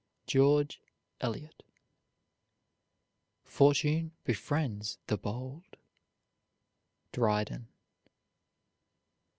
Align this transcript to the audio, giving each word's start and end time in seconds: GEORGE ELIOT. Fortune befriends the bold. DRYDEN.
GEORGE 0.25 0.81
ELIOT. 1.19 1.61
Fortune 3.43 4.13
befriends 4.23 4.97
the 5.05 5.15
bold. 5.15 5.77
DRYDEN. 7.11 7.67